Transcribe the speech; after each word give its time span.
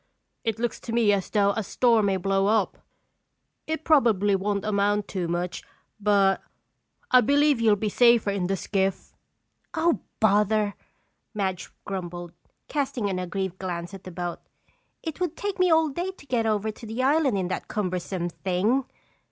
"It 0.43 0.57
looks 0.57 0.79
to 0.79 0.91
me 0.93 1.13
as 1.13 1.29
though 1.29 1.51
a 1.51 1.61
storm 1.61 2.07
may 2.07 2.17
blow 2.17 2.47
up. 2.47 2.79
It 3.67 3.83
probably 3.83 4.35
won't 4.35 4.65
amount 4.65 5.07
to 5.09 5.27
much 5.27 5.61
but 5.99 6.41
I 7.11 7.21
believe 7.21 7.61
you'll 7.61 7.75
be 7.75 7.87
safer 7.89 8.31
in 8.31 8.47
the 8.47 8.57
skiff." 8.57 9.13
"Oh, 9.75 9.99
bother!" 10.19 10.73
Madge 11.35 11.69
grumbled, 11.85 12.31
casting 12.67 13.11
an 13.11 13.19
aggrieved 13.19 13.59
glance 13.59 13.93
at 13.93 14.03
the 14.03 14.09
boat. 14.11 14.39
"It 15.03 15.19
would 15.19 15.37
take 15.37 15.59
me 15.59 15.69
all 15.69 15.89
day 15.89 16.09
to 16.09 16.25
get 16.25 16.47
over 16.47 16.71
to 16.71 16.87
the 16.87 17.03
island 17.03 17.37
in 17.37 17.47
that 17.49 17.67
cumbersome 17.67 18.29
thing!" 18.29 18.85